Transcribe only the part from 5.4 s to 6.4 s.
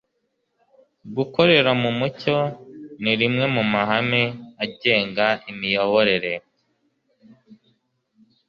imiyoborere